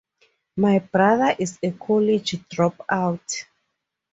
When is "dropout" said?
2.49-3.45